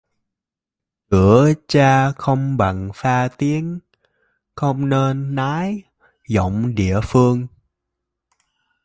Chửi 1.11 1.55
cha 1.67 2.11
không 2.11 2.57
bằng 2.57 2.91
pha 2.95 3.27
tiếng: 3.37 3.79
không 4.55 4.89
nên 4.89 5.35
nhái 5.35 5.83
giọng 6.27 6.75
địa 6.75 6.99
phương 7.03 7.47